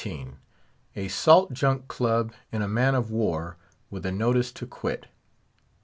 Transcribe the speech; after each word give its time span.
A 0.95 1.09
SALT 1.09 1.53
JUNK 1.53 1.87
CLUB 1.87 2.33
IN 2.51 2.63
A 2.63 2.67
MAN 2.67 2.95
OF 2.95 3.11
WAR, 3.11 3.57
WITH 3.91 4.03
A 4.03 4.11
NOTICE 4.11 4.51
TO 4.51 4.65
QUIT. 4.65 5.05